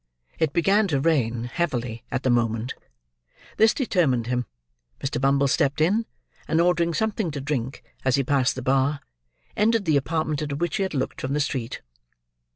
[0.39, 2.73] It began to rain, heavily, at the moment.
[3.57, 4.47] This determined him.
[4.99, 5.21] Mr.
[5.21, 6.07] Bumble stepped in;
[6.47, 9.01] and ordering something to drink, as he passed the bar,
[9.55, 11.83] entered the apartment into which he had looked from the street.